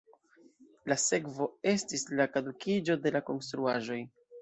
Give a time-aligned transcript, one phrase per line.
[0.91, 4.05] La sekvo estis la kadukiĝo de la konstruaĵoj.